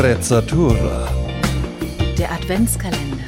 Sprezzatura. 0.00 1.12
Der 2.16 2.32
Adventskalender. 2.32 3.22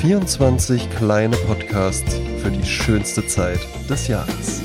24 0.00 0.88
kleine 0.96 1.36
Podcasts 1.36 2.14
für 2.38 2.50
die 2.50 2.64
schönste 2.64 3.26
Zeit 3.26 3.58
des 3.86 4.08
Jahres. 4.08 4.62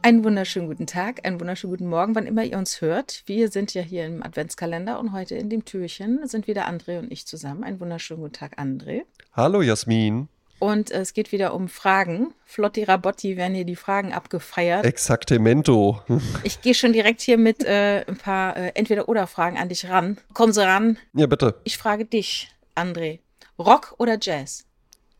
Einen 0.00 0.24
wunderschönen 0.24 0.68
guten 0.68 0.86
Tag, 0.86 1.26
einen 1.26 1.38
wunderschönen 1.38 1.74
guten 1.74 1.86
Morgen, 1.86 2.14
wann 2.14 2.24
immer 2.24 2.44
ihr 2.44 2.56
uns 2.56 2.80
hört. 2.80 3.22
Wir 3.26 3.50
sind 3.50 3.74
ja 3.74 3.82
hier 3.82 4.06
im 4.06 4.22
Adventskalender 4.22 4.98
und 4.98 5.12
heute 5.12 5.34
in 5.34 5.50
dem 5.50 5.66
Türchen 5.66 6.26
sind 6.26 6.46
wieder 6.46 6.66
André 6.66 6.98
und 6.98 7.12
ich 7.12 7.26
zusammen. 7.26 7.62
Einen 7.62 7.78
wunderschönen 7.78 8.22
guten 8.22 8.32
Tag, 8.32 8.58
André. 8.58 9.02
Hallo 9.34 9.60
Jasmin. 9.60 10.28
Und 10.58 10.90
es 10.90 11.12
geht 11.12 11.32
wieder 11.32 11.52
um 11.54 11.68
Fragen. 11.68 12.32
Flotti 12.46 12.84
Rabotti 12.84 13.36
werden 13.36 13.54
hier 13.54 13.64
die 13.64 13.76
Fragen 13.76 14.12
abgefeiert. 14.12 14.84
Exactemento. 14.84 16.00
Ich 16.42 16.62
gehe 16.62 16.74
schon 16.74 16.92
direkt 16.92 17.20
hier 17.20 17.36
mit 17.38 17.64
äh, 17.64 18.04
ein 18.06 18.16
paar 18.16 18.56
äh, 18.56 18.72
Entweder-Oder-Fragen 18.74 19.58
an 19.58 19.68
dich 19.68 19.88
ran. 19.88 20.16
Kommen 20.32 20.52
Sie 20.52 20.64
ran. 20.64 20.98
Ja, 21.12 21.26
bitte. 21.26 21.56
Ich 21.64 21.76
frage 21.76 22.04
dich, 22.06 22.48
André. 22.74 23.18
Rock 23.58 23.94
oder 23.98 24.16
Jazz? 24.20 24.64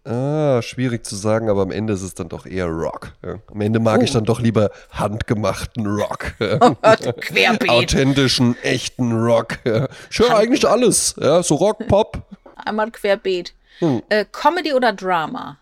Ah, 0.06 0.60
schwierig 0.60 1.04
zu 1.06 1.16
sagen, 1.16 1.48
aber 1.48 1.62
am 1.62 1.70
Ende 1.70 1.94
ist 1.94 2.02
es 2.02 2.12
dann 2.14 2.28
doch 2.28 2.44
eher 2.46 2.66
Rock. 2.66 3.12
Ja. 3.24 3.36
Am 3.50 3.60
Ende 3.60 3.80
mag 3.80 4.00
Oh. 4.00 4.04
ich 4.04 4.12
dann 4.12 4.24
doch 4.24 4.38
lieber 4.40 4.70
handgemachten 4.90 5.86
Rock. 5.86 6.34
Oh 6.60 6.74
Gott, 6.82 7.20
querbeet. 7.22 7.70
Authentischen, 7.70 8.56
echten 8.62 9.12
Rock. 9.12 9.58
Ich 10.10 10.18
höre 10.18 10.36
eigentlich 10.36 10.66
alles. 10.68 11.14
Ja, 11.18 11.42
so 11.42 11.54
Rock, 11.56 11.86
Pop, 11.88 12.22
Einmal 12.56 12.90
querbeet. 12.90 13.54
Hm. 13.80 14.02
Äh, 14.08 14.24
Comedy 14.30 14.72
oder 14.74 14.92
Drama? 14.92 15.58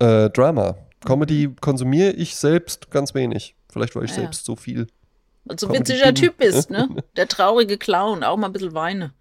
äh, 0.00 0.28
Drama. 0.30 0.76
Comedy 1.04 1.54
konsumiere 1.60 2.12
ich 2.12 2.34
selbst 2.36 2.90
ganz 2.90 3.14
wenig. 3.14 3.54
Vielleicht, 3.70 3.94
weil 3.94 4.04
ich 4.04 4.12
Ah, 4.12 4.14
ja. 4.14 4.20
selbst 4.22 4.44
so 4.46 4.56
viel. 4.56 4.86
Also 5.48 5.66
Comedy 5.66 5.90
witziger. 5.92 6.14
Typ 6.14 6.38
bist, 6.38 6.70
ne? 6.70 6.88
Der 7.16 7.28
traurige 7.28 7.76
Clown, 7.76 8.24
auch 8.24 8.36
mal 8.36 8.46
ein 8.46 8.52
bisschen 8.52 8.74
weine. 8.74 9.12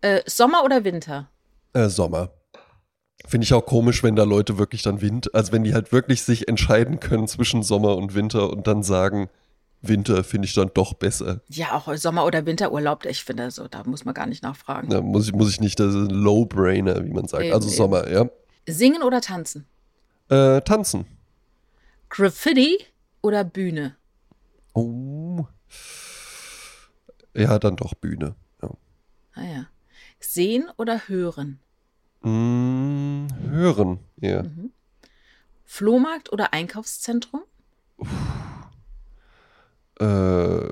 Äh, 0.00 0.20
Sommer 0.26 0.62
oder 0.64 0.84
Winter? 0.84 1.28
Äh, 1.72 1.88
Sommer. 1.88 2.30
Finde 3.26 3.44
ich 3.44 3.52
auch 3.54 3.66
komisch, 3.66 4.02
wenn 4.04 4.14
da 4.14 4.22
Leute 4.24 4.58
wirklich 4.58 4.82
dann 4.82 5.00
Wind, 5.00 5.34
also 5.34 5.50
wenn 5.52 5.64
die 5.64 5.74
halt 5.74 5.90
wirklich 5.90 6.22
sich 6.22 6.46
entscheiden 6.48 7.00
können 7.00 7.26
zwischen 7.26 7.62
Sommer 7.64 7.96
und 7.96 8.14
Winter 8.14 8.50
und 8.50 8.66
dann 8.68 8.82
sagen, 8.84 9.28
Winter 9.82 10.24
finde 10.24 10.46
ich 10.46 10.54
dann 10.54 10.70
doch 10.74 10.94
besser. 10.94 11.40
Ja, 11.48 11.72
auch 11.74 11.94
Sommer- 11.96 12.24
oder 12.24 12.44
Winterurlaub, 12.46 13.04
ich 13.04 13.24
finde, 13.24 13.50
so, 13.50 13.68
da 13.68 13.84
muss 13.84 14.04
man 14.04 14.14
gar 14.14 14.26
nicht 14.26 14.42
nachfragen. 14.42 14.88
Da 14.88 15.00
muss 15.00 15.26
ich, 15.28 15.32
muss 15.32 15.50
ich 15.50 15.60
nicht, 15.60 15.78
das 15.78 15.94
ist 15.94 16.10
ein 16.10 16.10
Low-Brainer, 16.10 17.04
wie 17.04 17.10
man 17.10 17.28
sagt. 17.28 17.44
Eben, 17.44 17.54
also 17.54 17.68
eben. 17.68 17.76
Sommer, 17.76 18.10
ja. 18.10 18.28
Singen 18.66 19.02
oder 19.02 19.20
tanzen? 19.20 19.66
Äh, 20.28 20.60
tanzen. 20.62 21.06
Graffiti 22.08 22.78
oder 23.22 23.44
Bühne? 23.44 23.96
Oh. 24.74 25.46
Ja, 27.34 27.58
dann 27.58 27.76
doch 27.76 27.94
Bühne. 27.94 28.34
Ja. 28.62 28.70
Ah 29.34 29.44
ja. 29.44 29.66
Sehen 30.18 30.68
oder 30.76 31.08
hören? 31.08 31.60
Mm, 32.22 33.26
hören, 33.50 34.00
ja. 34.16 34.42
Mhm. 34.42 34.72
Flohmarkt 35.64 36.32
oder 36.32 36.52
Einkaufszentrum? 36.52 37.42
Äh, 40.00 40.68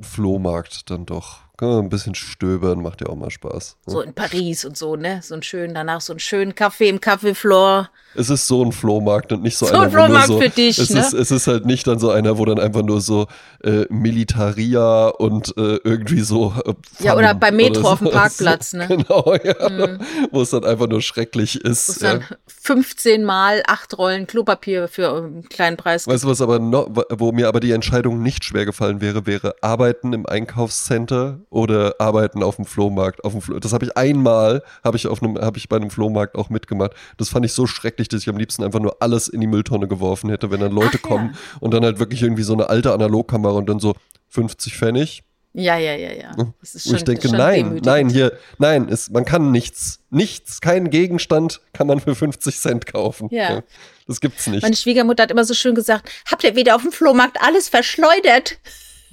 Flohmarkt 0.00 0.90
dann 0.90 1.06
doch. 1.06 1.43
Kann 1.56 1.68
man 1.68 1.78
ein 1.84 1.88
bisschen 1.88 2.16
stöbern, 2.16 2.82
macht 2.82 3.00
ja 3.00 3.06
auch 3.08 3.14
mal 3.14 3.30
Spaß. 3.30 3.76
So 3.86 4.00
in 4.00 4.12
Paris 4.12 4.64
und 4.64 4.76
so, 4.76 4.96
ne? 4.96 5.20
So 5.22 5.34
einen 5.34 5.44
schönen, 5.44 5.72
danach 5.72 6.00
so 6.00 6.12
einen 6.12 6.18
schönen 6.18 6.56
Kaffee 6.56 6.88
im 6.88 6.98
Café. 6.98 7.86
Es 8.16 8.28
ist 8.28 8.48
so 8.48 8.64
ein 8.64 8.72
Flohmarkt 8.72 9.32
und 9.32 9.42
nicht 9.42 9.56
so, 9.56 9.66
So 9.66 9.72
einer, 9.74 9.82
ein 9.82 9.92
wo 9.92 9.96
Flohmarkt 9.96 10.26
so, 10.26 10.40
für 10.40 10.48
dich, 10.48 10.78
es 10.78 10.90
ne? 10.90 10.98
Ist, 10.98 11.12
es 11.12 11.30
ist 11.30 11.46
halt 11.46 11.64
nicht 11.64 11.86
dann 11.86 12.00
so 12.00 12.10
einer, 12.10 12.38
wo 12.38 12.44
dann 12.44 12.58
einfach 12.58 12.82
nur 12.82 13.00
so 13.00 13.28
äh, 13.62 13.86
Militaria 13.88 15.08
und 15.08 15.56
äh, 15.56 15.76
irgendwie 15.84 16.22
so. 16.22 16.54
Äh, 16.66 16.74
Ja, 16.98 17.16
oder 17.16 17.34
beim 17.34 17.54
Metro 17.54 17.80
oder 17.82 17.90
auf 17.90 17.98
dem. 18.00 18.10
Parkplatz, 18.14 18.72
ne? 18.72 18.88
Genau, 18.88 19.34
ja. 19.44 19.98
Wo 20.32 20.42
es 20.42 20.50
dann 20.50 20.64
einfach 20.64 20.88
nur 20.88 21.02
schrecklich 21.02 21.60
Wo 21.62 21.68
ist. 21.68 21.88
es 21.88 22.00
Ja. 22.00 22.14
dann 22.18 22.24
15 22.46 23.24
mal 23.24 23.62
acht 23.66 23.96
Rollen 23.96 24.26
Klopapier 24.26 24.88
für 24.88 25.12
einen 25.14 25.48
kleinen 25.48 25.76
Preis 25.76 26.06
Weißt 26.08 26.24
du, 26.24 26.28
was 26.28 26.40
aber 26.40 26.58
noch, 26.58 26.88
wo 27.10 27.30
mir 27.32 27.46
aber 27.46 27.60
die 27.60 27.70
Entscheidung 27.72 28.22
nicht 28.22 28.44
schwer 28.44 28.64
gefallen 28.64 29.00
wäre, 29.00 29.26
wäre 29.26 29.54
arbeiten 29.60 30.12
im 30.12 30.26
Einkaufscenter 30.26 31.40
oder 31.54 31.94
arbeiten 32.00 32.42
auf 32.42 32.56
dem 32.56 32.64
Flohmarkt. 32.64 33.24
Auf 33.24 33.32
dem 33.32 33.40
Flo 33.40 33.58
das 33.58 33.72
habe 33.72 33.84
ich 33.84 33.96
einmal, 33.96 34.62
habe 34.82 34.96
ich 34.96 35.06
auf 35.06 35.22
einem, 35.22 35.38
habe 35.38 35.56
ich 35.56 35.68
bei 35.68 35.76
einem 35.76 35.90
Flohmarkt 35.90 36.34
auch 36.34 36.50
mitgemacht. 36.50 36.92
Das 37.16 37.28
fand 37.28 37.46
ich 37.46 37.52
so 37.52 37.66
schrecklich, 37.66 38.08
dass 38.08 38.22
ich 38.22 38.28
am 38.28 38.36
liebsten 38.36 38.64
einfach 38.64 38.80
nur 38.80 38.96
alles 39.00 39.28
in 39.28 39.40
die 39.40 39.46
Mülltonne 39.46 39.86
geworfen 39.86 40.30
hätte, 40.30 40.50
wenn 40.50 40.60
dann 40.60 40.72
Leute 40.72 40.98
Ach 40.98 41.04
ja. 41.04 41.08
kommen 41.08 41.36
und 41.60 41.72
dann 41.72 41.84
halt 41.84 42.00
wirklich 42.00 42.22
irgendwie 42.22 42.42
so 42.42 42.52
eine 42.52 42.68
alte 42.68 42.92
Analogkamera 42.92 43.54
und 43.54 43.68
dann 43.68 43.78
so 43.78 43.94
50 44.30 44.76
Pfennig. 44.76 45.22
Ja, 45.52 45.78
ja, 45.78 45.94
ja, 45.94 46.12
ja. 46.12 46.32
Das 46.60 46.74
ist 46.74 46.88
schon, 46.88 46.96
ich 46.96 47.04
denke, 47.04 47.28
schon 47.28 47.38
nein, 47.38 47.54
demütigend. 47.54 47.86
nein, 47.86 48.08
hier, 48.08 48.32
nein, 48.58 48.88
es, 48.88 49.10
man 49.10 49.24
kann 49.24 49.52
nichts, 49.52 50.00
nichts, 50.10 50.60
keinen 50.60 50.90
Gegenstand 50.90 51.60
kann 51.72 51.86
man 51.86 52.00
für 52.00 52.16
50 52.16 52.58
Cent 52.58 52.86
kaufen. 52.86 53.28
Ja. 53.30 53.62
Das 54.08 54.20
gibt's 54.20 54.48
nicht. 54.48 54.62
Meine 54.62 54.74
Schwiegermutter 54.74 55.22
hat 55.22 55.30
immer 55.30 55.44
so 55.44 55.54
schön 55.54 55.76
gesagt, 55.76 56.10
habt 56.28 56.42
ihr 56.42 56.56
wieder 56.56 56.74
auf 56.74 56.82
dem 56.82 56.90
Flohmarkt 56.90 57.40
alles 57.40 57.68
verschleudert? 57.68 58.58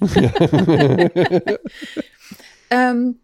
ähm, 2.72 3.20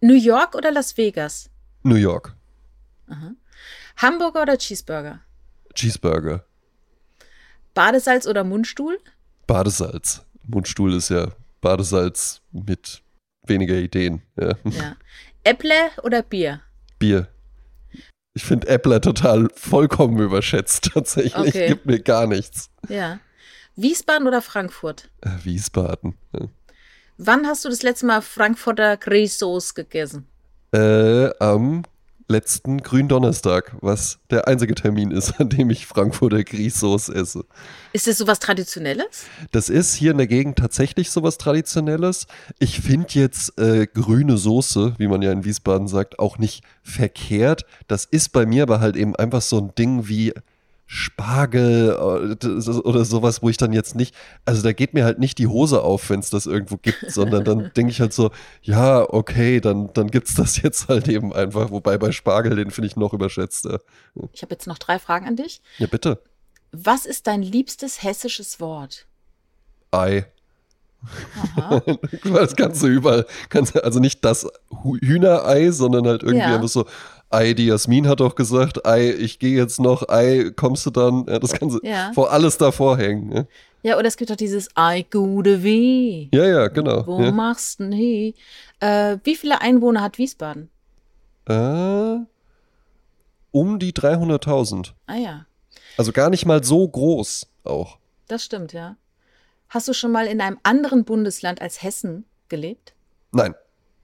New 0.00 0.14
York 0.14 0.54
oder 0.54 0.70
Las 0.72 0.96
Vegas? 0.96 1.50
New 1.82 1.96
York. 1.96 2.34
Hamburger 3.96 4.42
oder 4.42 4.56
Cheeseburger? 4.56 5.20
Cheeseburger. 5.74 6.44
Badesalz 7.74 8.26
oder 8.26 8.44
Mundstuhl? 8.44 8.98
Badesalz. 9.46 10.24
Mundstuhl 10.46 10.94
ist 10.94 11.10
ja 11.10 11.28
Badesalz 11.60 12.40
mit 12.52 13.02
weniger 13.46 13.74
Ideen. 13.76 14.22
Ja. 14.38 14.54
Ja. 14.64 14.96
Äpple 15.44 15.90
oder 16.02 16.22
Bier? 16.22 16.60
Bier. 16.98 17.28
Ich 18.34 18.44
finde 18.44 18.68
Äppler 18.68 19.00
total 19.00 19.48
vollkommen 19.54 20.18
überschätzt, 20.18 20.90
tatsächlich. 20.94 21.36
Okay. 21.36 21.68
Gibt 21.68 21.86
mir 21.86 22.00
gar 22.00 22.26
nichts. 22.26 22.70
Ja. 22.88 23.18
Wiesbaden 23.76 24.26
oder 24.26 24.42
Frankfurt? 24.42 25.10
Äh, 25.20 25.30
Wiesbaden. 25.42 26.14
Ja. 26.32 26.48
Wann 27.22 27.46
hast 27.46 27.66
du 27.66 27.68
das 27.68 27.82
letzte 27.82 28.06
Mal 28.06 28.22
Frankfurter 28.22 28.96
Grießsoße 28.96 29.74
gegessen? 29.74 30.26
Äh, 30.72 31.28
am 31.38 31.82
letzten 32.28 32.78
Gründonnerstag, 32.78 33.76
was 33.82 34.20
der 34.30 34.48
einzige 34.48 34.74
Termin 34.74 35.10
ist, 35.10 35.32
an 35.38 35.50
dem 35.50 35.68
ich 35.68 35.84
Frankfurter 35.84 36.42
Grießsoße 36.42 37.14
esse. 37.14 37.44
Ist 37.92 38.06
das 38.06 38.16
sowas 38.16 38.38
Traditionelles? 38.38 39.24
Das 39.52 39.68
ist 39.68 39.94
hier 39.94 40.12
in 40.12 40.16
der 40.16 40.28
Gegend 40.28 40.56
tatsächlich 40.56 41.10
sowas 41.10 41.36
Traditionelles. 41.36 42.26
Ich 42.58 42.80
finde 42.80 43.08
jetzt 43.10 43.58
äh, 43.58 43.86
grüne 43.86 44.38
Soße, 44.38 44.94
wie 44.96 45.08
man 45.08 45.20
ja 45.20 45.30
in 45.30 45.44
Wiesbaden 45.44 45.88
sagt, 45.88 46.18
auch 46.18 46.38
nicht 46.38 46.64
verkehrt. 46.82 47.66
Das 47.86 48.06
ist 48.06 48.30
bei 48.30 48.46
mir 48.46 48.62
aber 48.62 48.80
halt 48.80 48.96
eben 48.96 49.14
einfach 49.14 49.42
so 49.42 49.58
ein 49.58 49.74
Ding 49.74 50.08
wie 50.08 50.32
Spargel 50.92 51.90
äh, 51.90 52.70
oder 52.80 53.04
sowas, 53.04 53.42
wo 53.42 53.48
ich 53.48 53.56
dann 53.56 53.72
jetzt 53.72 53.94
nicht, 53.94 54.12
also 54.44 54.60
da 54.60 54.72
geht 54.72 54.92
mir 54.92 55.04
halt 55.04 55.20
nicht 55.20 55.38
die 55.38 55.46
Hose 55.46 55.82
auf, 55.82 56.10
wenn 56.10 56.18
es 56.18 56.30
das 56.30 56.46
irgendwo 56.46 56.78
gibt, 56.78 57.08
sondern 57.12 57.44
dann 57.44 57.70
denke 57.76 57.92
ich 57.92 58.00
halt 58.00 58.12
so, 58.12 58.32
ja, 58.60 59.08
okay, 59.08 59.60
dann, 59.60 59.92
dann 59.92 60.10
gibt 60.10 60.28
es 60.28 60.34
das 60.34 60.60
jetzt 60.60 60.88
halt 60.88 61.06
eben 61.06 61.32
einfach. 61.32 61.70
Wobei 61.70 61.96
bei 61.96 62.10
Spargel, 62.10 62.56
den 62.56 62.72
finde 62.72 62.88
ich 62.88 62.96
noch 62.96 63.12
überschätzter. 63.12 63.78
Ich 64.32 64.42
habe 64.42 64.52
jetzt 64.52 64.66
noch 64.66 64.78
drei 64.78 64.98
Fragen 64.98 65.28
an 65.28 65.36
dich. 65.36 65.62
Ja, 65.78 65.86
bitte. 65.86 66.20
Was 66.72 67.06
ist 67.06 67.28
dein 67.28 67.42
liebstes 67.42 68.02
hessisches 68.02 68.58
Wort? 68.58 69.06
Ei. 69.92 70.26
Aha. 71.56 71.82
Das 72.24 72.56
kannst 72.56 72.82
du 72.82 72.88
überall. 72.88 73.26
Kannst, 73.48 73.80
also 73.80 74.00
nicht 74.00 74.24
das 74.24 74.44
Hühnerei, 74.82 75.70
sondern 75.70 76.06
halt 76.08 76.24
irgendwie 76.24 76.40
Ja. 76.48 76.56
einfach 76.56 76.68
so, 76.68 76.86
Ei, 77.30 77.54
die 77.54 77.66
Jasmin 77.66 78.08
hat 78.08 78.20
doch 78.20 78.34
gesagt, 78.34 78.84
Ei, 78.86 79.10
ich 79.10 79.38
gehe 79.38 79.56
jetzt 79.56 79.78
noch, 79.80 80.08
Ei, 80.08 80.50
kommst 80.56 80.84
du 80.86 80.90
dann? 80.90 81.26
Ja, 81.28 81.38
das 81.38 81.52
kannst 81.52 81.76
du 81.76 81.86
Ja. 81.86 82.10
vor 82.12 82.32
alles 82.32 82.58
davor 82.58 82.98
hängen. 82.98 83.32
Ja, 83.32 83.44
Ja, 83.82 83.98
oder 83.98 84.08
es 84.08 84.16
gibt 84.16 84.30
doch 84.30 84.36
dieses 84.36 84.68
Ei, 84.74 85.06
gute 85.10 85.62
Weh. 85.62 86.28
ja, 86.32 86.44
ja 86.46 86.68
genau. 86.68 87.06
Wo 87.06 87.20
ja. 87.22 87.30
machst 87.30 87.78
du 87.78 87.84
denn 87.84 87.92
he? 87.92 88.34
Äh, 88.80 89.18
wie 89.24 89.36
viele 89.36 89.60
Einwohner 89.60 90.02
hat 90.02 90.18
Wiesbaden? 90.18 90.68
Äh, 91.46 92.16
um 93.52 93.78
die 93.78 93.92
300.000. 93.92 94.92
Ah 95.06 95.16
ja, 95.16 95.46
Also 95.96 96.12
gar 96.12 96.30
nicht 96.30 96.46
mal 96.46 96.62
so 96.64 96.86
groß 96.86 97.46
auch. 97.64 97.98
das 98.28 98.44
stimmt, 98.44 98.72
ja. 98.72 98.96
Hast 99.68 99.86
du 99.88 99.92
schon 99.92 100.10
mal 100.12 100.26
in 100.26 100.40
einem 100.40 100.58
anderen 100.64 101.04
Bundesland 101.04 101.60
als 101.62 101.82
Hessen 101.82 102.24
gelebt? 102.48 102.92
Nein, 103.32 103.54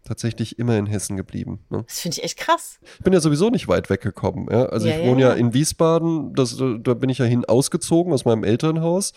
tatsächlich 0.06 0.58
immer 0.58 0.78
in 0.78 0.86
Hessen 0.86 1.16
geblieben. 1.16 1.60
Ne? 1.68 1.84
Das 1.86 2.00
finde 2.00 2.16
ich 2.16 2.24
echt 2.24 2.38
krass. 2.38 2.78
Ich 2.98 3.04
bin 3.04 3.12
ja 3.12 3.20
sowieso 3.20 3.50
nicht 3.50 3.68
weit 3.68 3.90
weggekommen. 3.90 4.48
Ja? 4.50 4.66
Also 4.66 4.88
Ja, 4.88 4.98
ich 4.98 5.06
wohne 5.06 5.20
ja, 5.20 5.28
ja. 5.30 5.34
in 5.34 5.52
Wiesbaden, 5.52 6.32
das, 6.34 6.56
da 6.56 6.94
bin 6.94 7.10
ich 7.10 7.18
ja 7.18 7.24
hin 7.26 7.44
ausgezogen 7.44 8.12
aus 8.12 8.24
meinem 8.24 8.44
Elternhaus. 8.44 9.12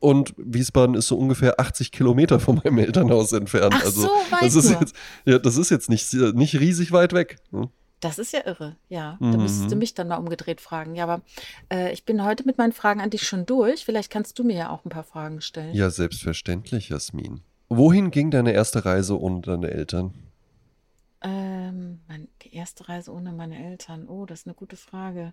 Und 0.00 0.34
Wiesbaden 0.36 0.94
ist 0.96 1.06
so 1.06 1.16
ungefähr 1.16 1.58
80 1.58 1.90
Kilometer 1.90 2.38
von 2.38 2.60
meinem 2.62 2.78
Elternhaus 2.78 3.32
entfernt. 3.32 3.74
Ach 3.78 3.84
also 3.84 4.02
so, 4.02 4.08
weit 4.30 4.42
das 4.42 4.54
ist 4.54 4.70
nur. 4.70 4.80
jetzt, 4.80 4.94
ja, 5.24 5.38
das 5.38 5.56
ist 5.56 5.70
jetzt 5.70 5.88
nicht, 5.88 6.12
nicht 6.12 6.60
riesig 6.60 6.92
weit 6.92 7.14
weg. 7.14 7.36
ne? 7.52 7.70
Das 8.00 8.18
ist 8.18 8.34
ja 8.34 8.40
irre, 8.44 8.76
ja. 8.90 9.16
Da 9.18 9.26
müsstest 9.38 9.70
du 9.70 9.76
Mhm. 9.76 9.78
mich 9.78 9.94
dann 9.94 10.08
mal 10.08 10.16
umgedreht 10.18 10.60
fragen. 10.60 10.94
Ja, 10.94 11.04
aber 11.04 11.22
äh, 11.72 11.90
ich 11.94 12.04
bin 12.04 12.22
heute 12.22 12.44
mit 12.44 12.58
meinen 12.58 12.72
Fragen 12.72 13.00
an 13.00 13.08
dich 13.08 13.22
schon 13.26 13.46
durch. 13.46 13.86
Vielleicht 13.86 14.10
kannst 14.10 14.38
du 14.38 14.44
mir 14.44 14.56
ja 14.56 14.68
auch 14.70 14.84
ein 14.84 14.90
paar 14.90 15.04
Fragen 15.04 15.40
stellen. 15.40 15.72
Ja, 15.74 15.88
selbstverständlich, 15.88 16.90
Jasmin. 16.90 17.40
Wohin 17.70 18.10
ging 18.10 18.30
deine 18.30 18.52
erste 18.52 18.84
Reise 18.84 19.18
ohne 19.18 19.40
deine 19.40 19.70
Eltern? 19.70 20.12
Ähm, 21.26 22.00
mein, 22.06 22.28
die 22.42 22.54
erste 22.54 22.88
Reise 22.88 23.10
ohne 23.12 23.32
meine 23.32 23.58
Eltern. 23.58 24.06
Oh, 24.08 24.26
das 24.26 24.40
ist 24.40 24.46
eine 24.46 24.54
gute 24.54 24.76
Frage. 24.76 25.32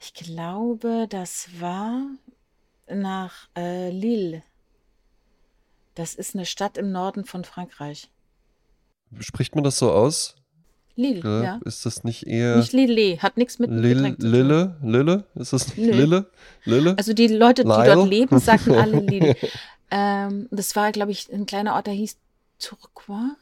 Ich 0.00 0.14
glaube, 0.14 1.06
das 1.08 1.48
war 1.60 2.06
nach 2.88 3.48
äh, 3.56 3.90
Lille. 3.90 4.42
Das 5.96 6.14
ist 6.14 6.34
eine 6.34 6.46
Stadt 6.46 6.78
im 6.78 6.92
Norden 6.92 7.24
von 7.24 7.44
Frankreich. 7.44 8.08
Spricht 9.18 9.54
man 9.54 9.64
das 9.64 9.78
so 9.78 9.92
aus? 9.92 10.36
Lille, 10.96 11.20
Ja. 11.24 11.42
ja. 11.42 11.60
Ist 11.64 11.84
das 11.86 12.04
nicht 12.04 12.26
eher 12.28 12.56
Nicht 12.56 12.72
Lille, 12.72 13.18
hat 13.20 13.36
nichts 13.36 13.58
mit 13.58 13.70
dem 13.70 13.78
Lil, 13.82 13.94
Getränk 13.96 14.20
zu 14.20 14.26
tun. 14.26 14.32
Lille? 14.32 14.76
Lille? 14.82 15.24
Ist 15.34 15.52
das 15.52 15.76
nicht. 15.76 15.92
Lille? 15.92 16.30
Lille? 16.64 16.94
Also 16.96 17.12
die 17.14 17.26
Leute, 17.26 17.62
die 17.64 17.68
Lyle? 17.68 17.94
dort 17.94 18.08
leben, 18.08 18.38
sagten 18.38 18.74
alle 18.74 19.00
Lille. 19.00 19.36
ähm, 19.90 20.46
das 20.52 20.76
war, 20.76 20.92
glaube 20.92 21.10
ich, 21.10 21.32
ein 21.32 21.46
kleiner 21.46 21.74
Ort, 21.74 21.88
der 21.88 21.94
hieß 21.94 22.16
Tourcoing. 22.60 23.32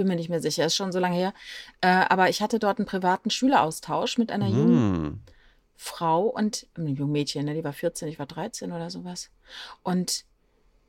Ich 0.00 0.02
bin 0.02 0.08
mir 0.08 0.16
nicht 0.16 0.30
mehr 0.30 0.40
sicher, 0.40 0.64
ist 0.64 0.76
schon 0.76 0.92
so 0.92 0.98
lange 0.98 1.16
her. 1.16 1.34
Äh, 1.82 1.88
aber 1.88 2.30
ich 2.30 2.40
hatte 2.40 2.58
dort 2.58 2.78
einen 2.78 2.86
privaten 2.86 3.28
Schüleraustausch 3.28 4.16
mit 4.16 4.32
einer 4.32 4.48
jungen 4.48 5.04
Hm. 5.04 5.20
Frau 5.76 6.22
und 6.24 6.66
einem 6.74 6.96
jungen 6.96 7.12
Mädchen, 7.12 7.44
ne, 7.44 7.52
die 7.52 7.64
war 7.64 7.74
14, 7.74 8.08
ich 8.08 8.18
war 8.18 8.24
13 8.24 8.72
oder 8.72 8.88
sowas. 8.88 9.28
Und 9.82 10.24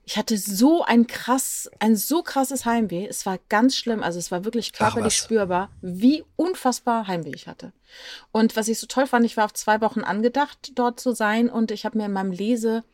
ich 0.06 0.18
hatte 0.18 0.38
so 0.38 0.86
ein 0.86 1.08
krass, 1.08 1.70
ein 1.80 1.98
so 1.98 2.24
krasses 2.24 2.64
Heimweh. 2.64 3.06
Es 3.06 3.26
war 3.26 3.38
ganz 3.50 3.76
schlimm. 3.76 4.02
Also 4.02 4.18
es 4.18 4.32
war 4.32 4.46
wirklich 4.46 4.72
körperlich 4.72 5.18
spürbar, 5.18 5.70
wie 5.82 6.24
unfassbar 6.38 7.08
Heimweh 7.08 7.34
ich 7.36 7.48
hatte. 7.48 7.74
Und 8.32 8.56
was 8.56 8.70
ich 8.70 8.80
so 8.80 8.88
toll 8.88 9.08
fand, 9.08 9.26
ich 9.26 9.36
war 9.36 9.44
auf 9.44 9.54
zwei 9.54 9.82
Wochen 9.82 10.02
angedacht, 10.02 10.72
dort 10.76 11.02
zu 11.02 11.14
sein. 11.14 11.50
Und 11.50 11.72
ich 11.72 11.84
habe 11.84 11.98
mir 11.98 12.06
in 12.06 12.14
meinem 12.14 12.32
Lese, 12.32 12.86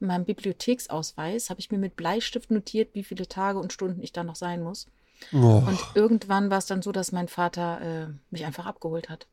in 0.00 0.08
meinem 0.08 0.26
Bibliotheksausweis, 0.26 1.48
habe 1.48 1.60
ich 1.60 1.70
mir 1.70 1.78
mit 1.78 1.96
Bleistift 1.96 2.50
notiert, 2.50 2.94
wie 2.94 3.04
viele 3.04 3.26
Tage 3.26 3.58
und 3.58 3.72
Stunden 3.72 4.02
ich 4.02 4.12
da 4.12 4.22
noch 4.22 4.36
sein 4.36 4.62
muss. 4.62 4.86
Oh. 5.32 5.62
Und 5.66 5.78
irgendwann 5.94 6.50
war 6.50 6.58
es 6.58 6.66
dann 6.66 6.82
so, 6.82 6.92
dass 6.92 7.12
mein 7.12 7.28
Vater 7.28 7.80
äh, 7.80 8.06
mich 8.30 8.44
einfach 8.44 8.66
abgeholt 8.66 9.08
hat. 9.08 9.26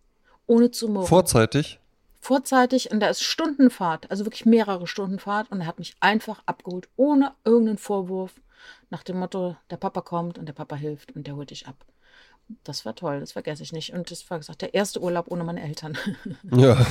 Ohne 0.47 0.71
zu 0.71 0.89
murren 0.89 1.07
Vorzeitig? 1.07 1.79
vorzeitig 2.19 2.91
und 2.91 2.99
da 2.99 3.07
ist 3.07 3.23
Stundenfahrt, 3.23 4.11
also 4.11 4.25
wirklich 4.25 4.45
mehrere 4.45 4.87
Stunden 4.87 5.19
Fahrt 5.19 5.51
und 5.51 5.61
er 5.61 5.67
hat 5.67 5.79
mich 5.79 5.95
einfach 5.99 6.41
abgeholt, 6.45 6.89
ohne 6.95 7.33
irgendeinen 7.45 7.77
Vorwurf, 7.77 8.33
nach 8.89 9.03
dem 9.03 9.19
Motto, 9.19 9.55
der 9.69 9.77
Papa 9.77 10.01
kommt 10.01 10.37
und 10.37 10.45
der 10.45 10.53
Papa 10.53 10.75
hilft 10.75 11.15
und 11.15 11.27
der 11.27 11.35
holt 11.35 11.51
dich 11.51 11.67
ab. 11.67 11.85
Das 12.63 12.83
war 12.83 12.95
toll, 12.95 13.19
das 13.19 13.33
vergesse 13.33 13.61
ich 13.61 13.71
nicht. 13.73 13.93
Und 13.93 14.09
das 14.09 14.27
war 14.31 14.39
gesagt, 14.39 14.63
der 14.63 14.73
erste 14.73 14.99
Urlaub 15.01 15.27
ohne 15.29 15.43
meine 15.43 15.61
Eltern. 15.61 15.97
Ja. 16.51 16.75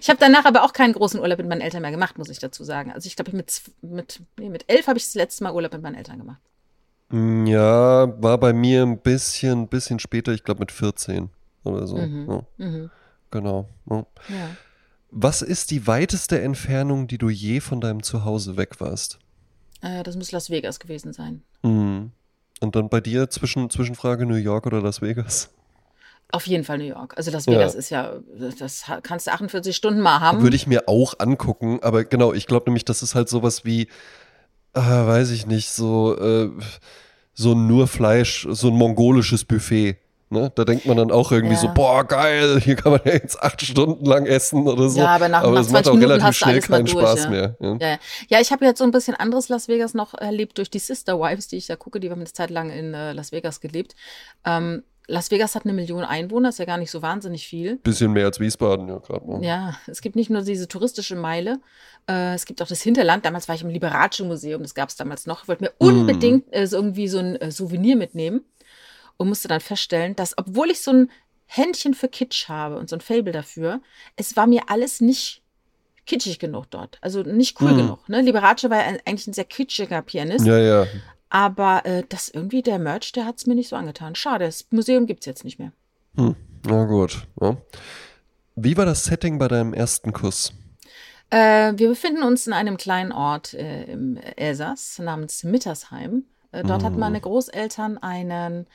Ich 0.00 0.08
habe 0.08 0.18
danach 0.18 0.44
aber 0.44 0.64
auch 0.64 0.72
keinen 0.72 0.94
großen 0.94 1.20
Urlaub 1.20 1.38
mit 1.38 1.48
meinen 1.48 1.60
Eltern 1.60 1.82
mehr 1.82 1.92
gemacht, 1.92 2.18
muss 2.18 2.28
ich 2.28 2.40
dazu 2.40 2.64
sagen. 2.64 2.90
Also 2.92 3.06
ich 3.06 3.14
glaube, 3.14 3.36
mit, 3.36 3.62
mit, 3.82 4.20
nee, 4.38 4.48
mit 4.48 4.64
elf 4.66 4.88
habe 4.88 4.98
ich 4.98 5.04
das 5.04 5.14
letzte 5.14 5.44
Mal 5.44 5.54
Urlaub 5.54 5.72
mit 5.72 5.82
meinen 5.82 5.94
Eltern 5.94 6.18
gemacht. 6.18 6.40
Ja, 7.12 8.20
war 8.22 8.38
bei 8.38 8.52
mir 8.52 8.82
ein 8.82 8.98
bisschen, 8.98 9.68
bisschen 9.68 9.98
später, 9.98 10.32
ich 10.32 10.42
glaube 10.44 10.60
mit 10.60 10.72
14 10.72 11.30
oder 11.64 11.86
so. 11.86 11.96
Mhm. 11.98 12.26
Ja, 12.30 12.42
Mhm. 12.66 12.90
genau. 13.30 13.68
Ja. 13.88 13.96
Ja. 14.28 14.50
Was 15.10 15.40
ist 15.42 15.70
die 15.70 15.86
weiteste 15.86 16.40
Entfernung, 16.40 17.06
die 17.06 17.18
du 17.18 17.28
je 17.28 17.60
von 17.60 17.80
deinem 17.80 18.02
Zuhause 18.02 18.56
weg 18.56 18.80
warst? 18.80 19.18
Äh, 19.82 20.02
das 20.02 20.16
muss 20.16 20.32
Las 20.32 20.50
Vegas 20.50 20.80
gewesen 20.80 21.12
sein. 21.12 21.42
Mhm. 21.62 22.10
Und 22.60 22.74
dann 22.74 22.88
bei 22.88 23.00
dir 23.00 23.30
zwischen, 23.30 23.70
Zwischenfrage 23.70 24.26
New 24.26 24.34
York 24.34 24.66
oder 24.66 24.80
Las 24.82 25.00
Vegas? 25.02 25.50
Auf 26.32 26.46
jeden 26.48 26.64
Fall 26.64 26.78
New 26.78 26.84
York. 26.84 27.14
Also 27.16 27.30
Las 27.30 27.46
Ja. 27.46 27.52
Vegas 27.52 27.74
ist 27.76 27.90
ja, 27.90 28.14
das 28.58 28.82
kannst 29.04 29.28
du 29.28 29.32
48 29.32 29.76
Stunden 29.76 30.00
mal 30.00 30.18
haben. 30.20 30.42
Würde 30.42 30.56
ich 30.56 30.66
mir 30.66 30.88
auch 30.88 31.14
angucken, 31.20 31.78
aber 31.82 32.04
genau, 32.04 32.32
ich 32.32 32.46
glaube 32.48 32.64
nämlich, 32.68 32.84
das 32.84 33.02
ist 33.02 33.14
halt 33.14 33.28
sowas 33.28 33.64
wie, 33.64 33.86
äh, 34.76 35.06
weiß 35.06 35.30
ich 35.30 35.46
nicht, 35.46 35.70
so, 35.70 36.16
äh, 36.18 36.50
so 37.34 37.54
nur 37.54 37.86
Fleisch, 37.86 38.46
so 38.50 38.68
ein 38.68 38.74
mongolisches 38.74 39.44
Buffet. 39.44 39.96
Ne? 40.28 40.50
Da 40.56 40.64
denkt 40.64 40.86
man 40.86 40.96
dann 40.96 41.12
auch 41.12 41.30
irgendwie 41.30 41.54
Ja. 41.54 41.60
so, 41.60 41.68
boah, 41.72 42.02
geil, 42.02 42.60
hier 42.60 42.74
kann 42.74 42.90
man 42.92 43.00
ja 43.04 43.12
jetzt 43.12 43.40
acht 43.40 43.62
Stunden 43.62 44.04
lang 44.04 44.26
essen 44.26 44.66
oder 44.66 44.88
so. 44.88 44.98
Ja, 44.98 45.14
aber 45.14 45.28
nach- 45.28 45.42
nach 45.44 45.54
das 45.54 45.70
macht 45.70 45.84
20 45.84 45.90
auch 45.90 45.94
Minuten 45.94 46.10
relativ 46.12 46.26
hast 46.26 46.40
du 46.40 46.44
schnell 46.44 46.60
keinen 46.62 46.84
durch, 46.86 46.98
Spaß 46.98 47.24
ja. 47.24 47.30
mehr. 47.30 47.56
Ja. 47.60 47.68
Ja, 47.80 47.88
ja. 47.90 47.98
ja 48.28 48.40
ich 48.40 48.50
habe 48.50 48.64
jetzt 48.64 48.78
so 48.78 48.84
ein 48.84 48.90
bisschen 48.90 49.14
anderes 49.14 49.48
Las 49.48 49.68
Vegas 49.68 49.94
noch 49.94 50.14
erlebt 50.14 50.58
durch 50.58 50.68
die 50.68 50.80
Sister 50.80 51.20
Wives, 51.20 51.46
die 51.46 51.56
ich 51.58 51.66
da 51.68 51.76
gucke. 51.76 52.00
Die 52.00 52.10
haben 52.10 52.18
eine 52.20 52.32
Zeit 52.32 52.50
lang 52.50 52.70
in 52.70 52.92
äh, 52.92 53.12
Las 53.12 53.30
Vegas 53.30 53.60
gelebt. 53.60 53.94
Ähm, 54.44 54.82
Las 55.08 55.30
Vegas 55.30 55.54
hat 55.54 55.64
eine 55.64 55.72
Million 55.72 56.02
Einwohner, 56.04 56.48
ist 56.48 56.58
ja 56.58 56.64
gar 56.64 56.78
nicht 56.78 56.90
so 56.90 57.00
wahnsinnig 57.00 57.46
viel. 57.46 57.76
Bisschen 57.76 58.12
mehr 58.12 58.26
als 58.26 58.40
Wiesbaden, 58.40 58.88
ja, 58.88 58.98
gerade 58.98 59.24
mal. 59.26 59.42
Ja, 59.44 59.76
es 59.86 60.00
gibt 60.00 60.16
nicht 60.16 60.30
nur 60.30 60.42
diese 60.42 60.66
touristische 60.66 61.14
Meile, 61.14 61.60
äh, 62.08 62.34
es 62.34 62.44
gibt 62.44 62.60
auch 62.60 62.66
das 62.66 62.82
Hinterland. 62.82 63.24
Damals 63.24 63.46
war 63.48 63.54
ich 63.54 63.62
im 63.62 63.68
Liberace 63.70 64.20
Museum, 64.20 64.62
das 64.62 64.74
gab 64.74 64.88
es 64.88 64.96
damals 64.96 65.26
noch. 65.26 65.42
Ich 65.42 65.48
wollte 65.48 65.62
mir 65.64 65.70
Mm. 65.78 65.86
unbedingt 66.00 66.44
äh, 66.52 66.66
so 66.66 66.76
irgendwie 66.76 67.06
so 67.08 67.18
ein 67.18 67.36
äh, 67.36 67.50
Souvenir 67.52 67.94
mitnehmen 67.96 68.44
und 69.16 69.28
musste 69.28 69.46
dann 69.48 69.60
feststellen, 69.60 70.16
dass, 70.16 70.36
obwohl 70.36 70.70
ich 70.70 70.80
so 70.80 70.92
ein 70.92 71.10
Händchen 71.46 71.94
für 71.94 72.08
Kitsch 72.08 72.48
habe 72.48 72.76
und 72.76 72.88
so 72.90 72.96
ein 72.96 73.00
Fable 73.00 73.30
dafür, 73.32 73.80
es 74.16 74.36
war 74.36 74.48
mir 74.48 74.62
alles 74.68 75.00
nicht 75.00 75.42
kitschig 76.04 76.38
genug 76.40 76.66
dort. 76.70 76.98
Also 77.00 77.22
nicht 77.22 77.60
cool 77.60 77.72
Mm. 77.74 77.76
genug. 77.78 78.08
Ne? 78.08 78.22
Liberace 78.22 78.64
war 78.70 78.78
ja 78.78 78.86
ein, 78.86 78.98
eigentlich 79.04 79.28
ein 79.28 79.32
sehr 79.32 79.44
kitschiger 79.44 80.02
Pianist, 80.02 80.44
Ja, 80.46 80.58
ja. 80.58 80.86
Aber 81.28 81.84
äh, 81.84 82.04
das 82.08 82.28
irgendwie 82.28 82.62
der 82.62 82.78
Merch, 82.78 83.12
der 83.12 83.24
hat 83.24 83.38
es 83.38 83.46
mir 83.46 83.54
nicht 83.54 83.68
so 83.68 83.76
angetan. 83.76 84.14
Schade, 84.14 84.46
das 84.46 84.66
Museum 84.70 85.06
gibt 85.06 85.20
es 85.20 85.26
jetzt 85.26 85.44
nicht 85.44 85.58
mehr. 85.58 85.72
Hm. 86.16 86.36
Na 86.64 86.84
gut. 86.84 87.26
Ja. 87.40 87.56
Wie 88.54 88.76
war 88.76 88.86
das 88.86 89.04
Setting 89.04 89.38
bei 89.38 89.48
deinem 89.48 89.74
ersten 89.74 90.12
Kuss? 90.12 90.52
Äh, 91.30 91.74
wir 91.76 91.88
befinden 91.88 92.22
uns 92.22 92.46
in 92.46 92.52
einem 92.52 92.76
kleinen 92.76 93.12
Ort 93.12 93.54
äh, 93.54 93.84
im 93.84 94.16
Elsass 94.16 94.98
namens 94.98 95.44
Mittersheim. 95.44 96.24
Äh, 96.52 96.64
dort 96.64 96.84
hatten 96.84 96.98
meine 96.98 97.20
Großeltern 97.20 97.98
einen 97.98 98.66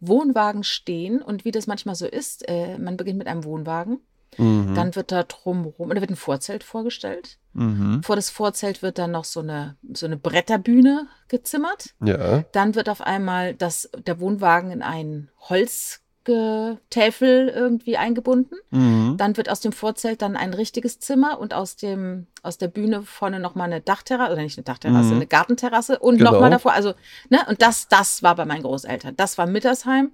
Wohnwagen 0.00 0.64
stehen 0.64 1.22
und 1.22 1.44
wie 1.44 1.52
das 1.52 1.66
manchmal 1.66 1.94
so 1.94 2.06
ist, 2.06 2.48
äh, 2.48 2.78
man 2.78 2.96
beginnt 2.96 3.18
mit 3.18 3.28
einem 3.28 3.44
Wohnwagen, 3.44 4.00
Mhm. 4.38 4.74
dann 4.74 4.94
wird 4.96 5.12
da 5.12 5.24
drumherum, 5.24 5.90
da 5.90 6.00
wird 6.00 6.10
ein 6.10 6.16
Vorzelt 6.16 6.64
vorgestellt. 6.64 7.36
Mhm. 7.52 8.02
Vor 8.04 8.14
das 8.16 8.30
Vorzelt 8.30 8.80
wird 8.80 8.96
dann 8.98 9.10
noch 9.10 9.24
so 9.24 9.40
eine, 9.40 9.76
so 9.92 10.06
eine 10.06 10.16
Bretterbühne 10.16 11.08
gezimmert. 11.28 11.94
Ja. 12.04 12.44
Dann 12.52 12.76
wird 12.76 12.88
auf 12.88 13.00
einmal 13.00 13.54
das, 13.54 13.90
der 14.06 14.20
Wohnwagen 14.20 14.70
in 14.70 14.82
einen 14.82 15.30
Holzgetäfel 15.40 17.48
irgendwie 17.48 17.96
eingebunden. 17.96 18.56
Mhm. 18.70 19.16
Dann 19.16 19.36
wird 19.36 19.50
aus 19.50 19.60
dem 19.60 19.72
Vorzelt 19.72 20.22
dann 20.22 20.36
ein 20.36 20.54
richtiges 20.54 21.00
Zimmer 21.00 21.38
und 21.38 21.54
aus 21.54 21.76
dem 21.76 22.26
aus 22.42 22.56
der 22.56 22.68
Bühne 22.68 23.02
vorne 23.02 23.38
nochmal 23.40 23.66
eine 23.66 23.80
Dachterrasse, 23.82 24.32
oder 24.32 24.42
nicht 24.42 24.56
eine 24.56 24.64
Dachterrasse, 24.64 25.10
Mhm. 25.10 25.16
eine 25.16 25.26
Gartenterrasse 25.26 25.98
und 25.98 26.18
Genau. 26.18 26.32
nochmal 26.32 26.50
davor. 26.50 26.72
Also, 26.72 26.94
ne, 27.28 27.38
und 27.48 27.60
das, 27.60 27.88
das 27.88 28.22
war 28.22 28.34
bei 28.36 28.46
meinen 28.46 28.62
Großeltern. 28.62 29.14
Das 29.16 29.36
war 29.36 29.46
Mittersheim. 29.46 30.12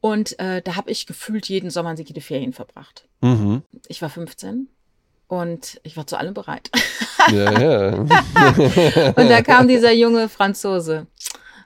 Und 0.00 0.38
äh, 0.38 0.62
da 0.62 0.76
habe 0.76 0.90
ich 0.90 1.06
gefühlt 1.06 1.48
jeden 1.48 1.70
Sommer 1.70 1.94
jede 1.94 2.20
Ferien 2.20 2.52
verbracht. 2.52 3.04
Mhm. 3.20 3.62
Ich 3.88 4.00
war 4.00 4.08
15 4.08 4.68
und 5.28 5.80
ich 5.82 5.96
war 5.96 6.06
zu 6.06 6.16
allem 6.16 6.34
bereit. 6.34 6.70
Ja, 7.30 7.60
ja. 7.60 7.88
und 7.98 9.28
da 9.28 9.42
kam 9.42 9.68
dieser 9.68 9.92
junge 9.92 10.28
Franzose. 10.30 11.06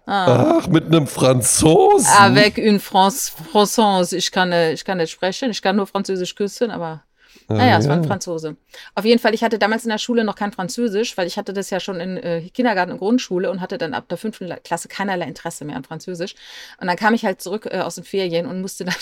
Ah. 0.07 0.59
Ach, 0.59 0.67
mit 0.67 0.87
einem 0.87 1.07
Franzosen. 1.07 2.07
Avec 2.19 2.59
une 2.59 2.81
France, 2.81 3.33
Française. 3.53 4.15
Ich 4.15 4.31
kann, 4.33 4.53
äh, 4.53 4.73
ich 4.73 4.85
kann 4.85 4.99
nicht 4.99 5.13
sprechen, 5.13 5.51
ich 5.51 5.63
kann 5.63 5.77
nur 5.77 5.87
Französisch 5.87 6.35
küssen, 6.35 6.71
aber 6.71 7.03
naja, 7.49 7.79
es 7.79 7.89
war 7.89 7.97
ein 7.97 8.05
Franzose. 8.05 8.57
Auf 8.95 9.05
jeden 9.05 9.19
Fall, 9.21 9.35
ich 9.35 9.43
hatte 9.43 9.59
damals 9.59 9.85
in 9.85 9.91
der 9.91 9.99
Schule 9.99 10.25
noch 10.25 10.35
kein 10.35 10.53
Französisch, 10.53 11.17
weil 11.17 11.27
ich 11.27 11.37
hatte 11.37 11.53
das 11.53 11.71
ja 11.71 11.81
schon 11.81 12.01
in 12.01 12.17
äh, 12.17 12.43
Kindergarten 12.53 12.93
und 12.93 12.99
Grundschule 12.99 13.51
und 13.51 13.61
hatte 13.61 13.79
dann 13.79 13.95
ab 13.95 14.09
der 14.09 14.19
fünften 14.19 14.47
La- 14.47 14.57
Klasse 14.57 14.89
keinerlei 14.89 15.27
Interesse 15.27 15.65
mehr 15.65 15.77
an 15.77 15.85
Französisch. 15.85 16.35
Und 16.81 16.87
dann 16.87 16.97
kam 16.97 17.15
ich 17.15 17.25
halt 17.25 17.41
zurück 17.41 17.67
äh, 17.71 17.81
aus 17.81 17.97
den 17.97 18.05
Ferien 18.05 18.47
und 18.47 18.61
musste 18.61 18.85
dann 18.85 18.95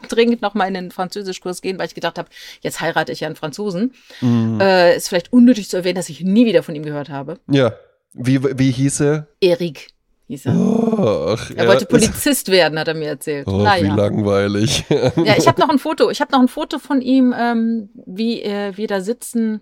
dringend 0.08 0.42
noch 0.42 0.54
mal 0.54 0.66
in 0.66 0.74
den 0.74 0.90
Französischkurs 0.90 1.62
gehen, 1.62 1.78
weil 1.78 1.86
ich 1.86 1.94
gedacht 1.94 2.18
habe, 2.18 2.28
jetzt 2.62 2.80
heirate 2.80 3.12
ich 3.12 3.20
ja 3.20 3.26
einen 3.28 3.36
Franzosen. 3.36 3.94
Mhm. 4.20 4.60
Äh, 4.60 4.96
ist 4.96 5.08
vielleicht 5.08 5.32
unnötig 5.32 5.68
zu 5.68 5.76
erwähnen, 5.76 5.96
dass 5.96 6.08
ich 6.08 6.20
nie 6.22 6.46
wieder 6.46 6.62
von 6.62 6.74
ihm 6.74 6.84
gehört 6.84 7.08
habe. 7.08 7.38
Ja. 7.50 7.74
Wie, 8.14 8.42
wie 8.58 8.70
hieß 8.70 9.00
er? 9.00 9.26
Eric 9.40 9.88
hieß 10.28 10.46
er. 10.46 10.52
Ach, 10.52 11.50
Er 11.56 11.66
wollte 11.66 11.84
Polizist 11.86 12.48
werden, 12.50 12.78
hat 12.78 12.88
er 12.88 12.94
mir 12.94 13.08
erzählt. 13.08 13.46
Oh, 13.48 13.58
wie 13.60 13.64
naja. 13.64 13.94
langweilig. 13.94 14.84
Ja, 14.90 15.36
ich 15.36 15.46
habe 15.48 15.60
noch 15.60 15.68
ein 15.68 15.78
Foto. 15.78 16.10
Ich 16.10 16.20
habe 16.20 16.30
noch 16.32 16.40
ein 16.40 16.48
Foto 16.48 16.78
von 16.78 17.00
ihm, 17.02 17.34
ähm, 17.36 17.90
wie 18.06 18.42
äh, 18.42 18.76
wir 18.76 18.86
da 18.86 19.00
sitzen. 19.00 19.60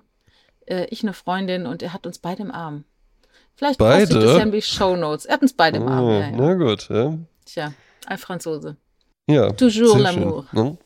Äh, 0.67 0.87
ich 0.91 1.03
eine 1.03 1.13
Freundin 1.15 1.67
und 1.67 1.83
er 1.83 1.93
hat 1.93 2.07
uns 2.07 2.19
beide 2.19 2.43
im 2.43 2.51
Arm. 2.51 2.85
Vielleicht 3.55 3.79
Beide? 3.79 4.13
das 4.15 4.37
ja 4.37 4.43
in 4.43 4.53
die 4.53 4.61
Show 4.61 4.97
Notes. 4.97 5.25
Er 5.25 5.35
hat 5.35 5.43
uns 5.43 5.55
beide 5.55 5.79
im 5.79 5.89
Arm. 5.89 6.05
Oh, 6.05 6.11
Ja, 6.11 6.21
ja. 6.21 6.31
Na 6.37 6.55
gut, 6.55 6.89
ja. 6.91 7.17
Tja, 7.47 7.73
ein 8.07 8.19
Franzose. 8.19 8.77
ja 9.27 9.51
Toujours 9.53 9.97
l'amour. 9.97 10.45
ne? 10.53 10.77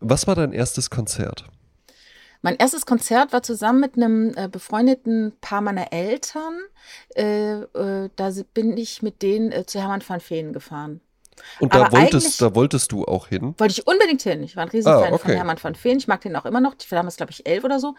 Was 0.00 0.26
war 0.26 0.34
dein 0.34 0.52
erstes 0.52 0.90
Konzert? 0.90 1.44
Mein 2.42 2.56
erstes 2.56 2.86
Konzert 2.86 3.32
war 3.32 3.44
zusammen 3.44 3.78
mit 3.78 3.96
einem 3.96 4.34
äh, 4.36 4.48
befreundeten 4.48 5.32
Paar 5.40 5.60
meiner 5.60 5.92
Eltern. 5.92 6.58
Äh, 7.14 7.62
äh, 7.62 8.10
da 8.16 8.30
bin 8.52 8.76
ich 8.76 9.00
mit 9.00 9.22
denen 9.22 9.52
äh, 9.52 9.64
zu 9.64 9.80
Hermann 9.80 10.02
van 10.06 10.20
Veen 10.20 10.52
gefahren. 10.52 11.00
Und 11.60 11.72
da 11.72 11.90
wolltest, 11.92 12.40
da 12.42 12.54
wolltest 12.54 12.92
du 12.92 13.04
auch 13.04 13.28
hin? 13.28 13.54
Wollte 13.58 13.72
ich 13.72 13.86
unbedingt 13.86 14.22
hin. 14.22 14.42
Ich 14.42 14.56
war 14.56 14.64
ein 14.64 14.68
Riesenfan 14.68 15.04
ah, 15.04 15.14
okay. 15.14 15.18
von 15.18 15.30
Hermann 15.32 15.58
von 15.58 15.74
Feen. 15.76 15.98
Ich 15.98 16.08
mag 16.08 16.20
den 16.20 16.36
auch 16.36 16.44
immer 16.44 16.60
noch. 16.60 16.74
Ich 16.78 16.90
war 16.90 16.96
damals, 16.96 17.16
glaube 17.16 17.30
ich, 17.30 17.46
elf 17.46 17.62
oder 17.62 17.78
so. 17.78 17.94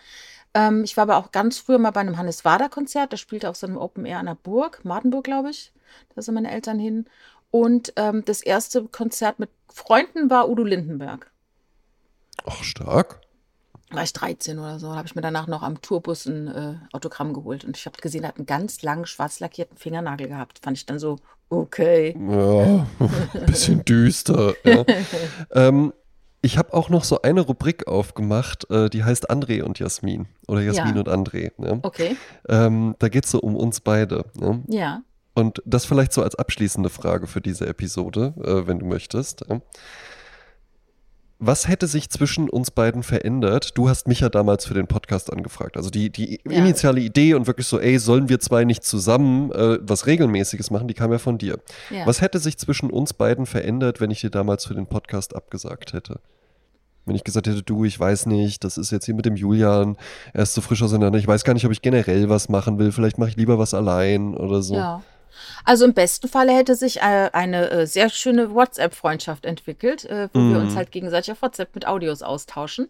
Ähm, 0.54 0.84
ich 0.84 0.98
war 0.98 1.04
aber 1.04 1.18
auch 1.18 1.32
ganz 1.32 1.58
früher 1.58 1.80
mal 1.80 1.92
bei 1.92 2.02
einem 2.02 2.18
Hannes 2.18 2.44
Wader-Konzert. 2.44 3.14
Der 3.14 3.18
spielte 3.18 3.50
auf 3.50 3.56
so 3.56 3.66
einem 3.66 3.78
Open 3.78 4.06
Air 4.06 4.20
an 4.20 4.26
der 4.26 4.36
Burg, 4.36 4.84
Martenburg, 4.84 5.24
glaube 5.24 5.52
ich. 5.52 5.72
Da 6.16 6.22
sind 6.22 6.36
meine 6.36 6.52
Eltern 6.52 6.80
hin. 6.80 7.06
Und 7.50 7.94
ähm, 7.96 8.24
das 8.26 8.42
erste 8.42 8.84
Konzert 8.84 9.40
mit 9.40 9.50
Freunden 9.74 10.30
war 10.30 10.50
Udo 10.50 10.64
Lindenberg. 10.64 11.32
Ach, 12.46 12.64
stark 12.64 13.23
war 13.94 14.04
ich 14.04 14.14
13 14.14 14.60
oder 14.60 14.80
so, 14.80 14.96
habe 14.96 15.08
ich 15.08 15.16
mir 15.16 15.22
danach 15.22 15.48
noch 15.48 15.64
am 15.64 15.82
Tourbus 15.82 16.26
ein 16.26 16.48
äh, 16.48 16.76
Autogramm 16.92 17.34
geholt 17.34 17.64
und 17.64 17.78
ich 17.78 17.86
habe 17.86 17.98
gesehen, 18.02 18.24
er 18.24 18.30
hat 18.30 18.38
einen 18.38 18.46
ganz 18.46 18.82
langen 18.82 19.06
schwarz 19.06 19.40
lackierten 19.40 19.78
Fingernagel 19.78 20.28
gehabt. 20.28 20.60
Fand 20.60 20.78
ich 20.78 20.86
dann 20.86 21.00
so, 21.00 21.18
okay. 21.50 22.18
Ja, 22.30 22.88
bisschen 23.46 23.84
düster. 23.86 24.56
Ja. 24.64 24.86
ähm, 25.52 25.94
ich 26.42 26.58
habe 26.58 26.74
auch 26.74 26.90
noch 26.90 27.06
so 27.06 27.22
eine 27.22 27.42
Rubrik 27.42 27.88
aufgemacht, 27.88 28.70
äh, 28.70 28.90
die 28.90 29.04
heißt 29.04 29.32
André 29.32 29.64
und 29.64 29.80
Jasmin 29.80 30.28
oder 30.48 30.62
Jasmin 30.62 30.96
ja. 30.96 31.00
und 31.00 31.10
André. 31.10 31.52
Ne? 31.58 31.80
Okay. 31.84 32.18
Ähm, 32.50 32.96
da 33.00 33.08
geht 33.08 33.24
es 33.24 33.32
so 33.32 33.40
um 33.40 33.56
uns 33.56 33.80
beide. 33.80 34.26
Ne? 34.38 34.62
Ja. 34.68 35.04
Und 35.36 35.64
das 35.66 35.86
vielleicht 35.86 36.12
so 36.12 36.22
als 36.22 36.36
abschließende 36.36 36.90
Frage 36.90 37.28
für 37.28 37.40
diese 37.40 37.66
Episode, 37.66 38.34
äh, 38.44 38.68
wenn 38.68 38.80
du 38.80 38.86
möchtest. 38.86 39.46
Ja? 39.50 39.62
Was 41.46 41.68
hätte 41.68 41.88
sich 41.88 42.10
zwischen 42.10 42.50
uns 42.50 42.72
beiden 42.72 43.04
verändert? 43.04 43.78
Du 43.78 43.90
hast 43.90 44.08
mich 44.08 44.22
ja 44.22 44.30
damals 44.30 44.66
für 44.66 44.76
den 44.76 44.88
Podcast 44.88 45.30
angefragt. 45.34 45.76
Also 45.76 45.90
die, 45.90 46.10
die 46.10 46.40
ja. 46.46 46.52
initiale 46.52 47.02
Idee 47.02 47.34
und 47.34 47.48
wirklich 47.48 47.68
so, 47.68 47.82
ey, 47.82 48.00
sollen 48.00 48.30
wir 48.30 48.40
zwei 48.40 48.64
nicht 48.64 48.86
zusammen 48.86 49.52
äh, 49.52 49.78
was 49.82 50.08
Regelmäßiges 50.08 50.72
machen, 50.72 50.88
die 50.88 50.94
kam 50.94 51.12
ja 51.12 51.18
von 51.18 51.38
dir. 51.38 51.60
Ja. 51.90 52.08
Was 52.08 52.22
hätte 52.22 52.40
sich 52.40 52.58
zwischen 52.58 52.90
uns 52.90 53.12
beiden 53.12 53.46
verändert, 53.46 54.00
wenn 54.00 54.10
ich 54.10 54.22
dir 54.22 54.30
damals 54.30 54.66
für 54.66 54.74
den 54.74 54.88
Podcast 54.88 55.36
abgesagt 55.36 55.92
hätte? 55.92 56.22
Wenn 57.06 57.16
ich 57.16 57.26
gesagt 57.26 57.48
hätte, 57.48 57.62
du, 57.62 57.84
ich 57.84 58.00
weiß 58.00 58.28
nicht, 58.28 58.64
das 58.64 58.78
ist 58.78 58.92
jetzt 58.92 59.04
hier 59.04 59.16
mit 59.16 59.26
dem 59.26 59.36
Julian, 59.36 59.98
er 60.32 60.44
ist 60.44 60.54
so 60.54 60.62
frisch 60.62 60.82
auseinander, 60.82 61.20
ich 61.20 61.28
weiß 61.28 61.44
gar 61.44 61.54
nicht, 61.54 61.66
ob 61.66 61.74
ich 61.74 61.82
generell 61.82 62.30
was 62.30 62.48
machen 62.48 62.80
will, 62.80 62.94
vielleicht 62.94 63.18
mache 63.18 63.32
ich 63.32 63.36
lieber 63.36 63.60
was 63.60 63.74
allein 63.74 64.34
oder 64.34 64.62
so. 64.62 64.76
Ja. 64.76 65.04
Also 65.66 65.86
im 65.86 65.94
besten 65.94 66.28
Falle 66.28 66.54
hätte 66.54 66.76
sich 66.76 66.98
äh, 66.98 67.30
eine 67.34 67.70
äh, 67.70 67.88
sehr 67.88 68.10
schöne 68.10 68.54
WhatsApp-Freundschaft 68.54 69.46
entwickelt, 69.46 70.06
äh, 70.06 70.30
wo 70.34 70.40
mhm. 70.40 70.54
wir 70.54 70.62
uns 70.62 70.76
halt 70.76 70.92
gegenseitig 70.92 71.32
auf 71.32 71.42
WhatsApp 71.42 71.76
mit 71.76 71.88
Audios 71.88 72.22
austauschen. 72.22 72.90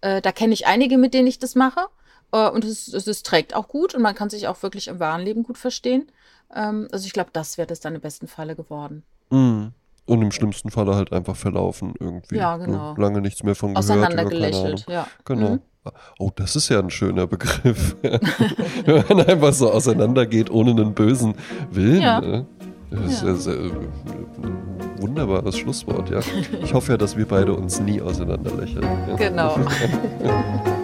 da 0.00 0.32
kenne 0.32 0.52
ich 0.52 0.66
einige, 0.66 0.98
mit 0.98 1.14
denen 1.14 1.26
ich 1.26 1.38
das 1.38 1.54
mache. 1.54 1.86
und 2.30 2.64
es, 2.64 2.92
es, 2.92 3.06
es, 3.06 3.22
trägt 3.22 3.54
auch 3.54 3.68
gut 3.68 3.94
und 3.94 4.02
man 4.02 4.14
kann 4.14 4.28
sich 4.28 4.48
auch 4.48 4.62
wirklich 4.62 4.88
im 4.88 5.00
wahren 5.00 5.22
Leben 5.22 5.42
gut 5.42 5.58
verstehen. 5.58 6.08
Ähm, 6.54 6.88
also 6.92 7.06
ich 7.06 7.12
glaube, 7.12 7.30
das 7.32 7.58
wäre 7.58 7.66
das 7.66 7.80
dann 7.80 7.94
im 7.94 8.00
besten 8.00 8.28
Falle 8.28 8.56
geworden. 8.56 9.02
Mhm. 9.30 9.72
Und 10.06 10.20
im 10.20 10.32
schlimmsten 10.32 10.70
Falle 10.70 10.94
halt 10.96 11.12
einfach 11.12 11.34
verlaufen 11.34 11.94
irgendwie. 11.98 12.36
Ja, 12.36 12.58
ne? 12.58 12.66
genau. 12.66 12.94
Lange 12.96 13.20
nichts 13.22 13.42
mehr 13.42 13.54
von 13.54 13.70
gehört. 13.70 13.84
Auseinandergelächelt, 13.84 14.86
ja. 14.88 15.06
Genau. 15.24 15.50
Mhm. 15.50 15.60
Oh, 16.18 16.30
das 16.34 16.56
ist 16.56 16.68
ja 16.68 16.78
ein 16.78 16.90
schöner 16.90 17.26
Begriff. 17.26 17.96
Wenn 18.02 19.04
man 19.08 19.26
einfach 19.26 19.52
so 19.52 19.70
auseinandergeht 19.70 20.50
ohne 20.50 20.72
einen 20.72 20.94
bösen 20.94 21.34
Willen. 21.70 22.02
Ja. 22.02 22.20
Ne? 22.20 22.46
Das 22.90 23.12
ist 23.12 23.22
ja. 23.22 23.34
sehr, 23.34 23.54
ein 23.54 23.72
wunderbares 25.00 25.58
Schlusswort, 25.58 26.10
ja. 26.10 26.20
Ich 26.62 26.74
hoffe 26.74 26.92
ja, 26.92 26.98
dass 26.98 27.16
wir 27.16 27.26
beide 27.26 27.54
uns 27.54 27.80
nie 27.80 28.00
auseinanderlächeln. 28.00 28.86
Genau. 29.16 29.56